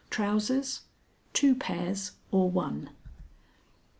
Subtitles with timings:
[0.09, 0.81] Trousers.
[1.33, 2.89] 2 pairs or one.